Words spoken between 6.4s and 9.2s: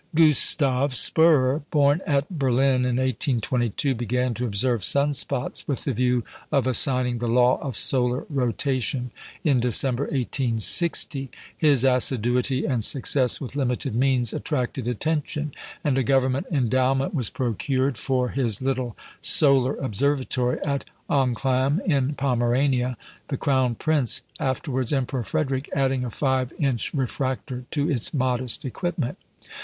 of assigning the law of solar rotation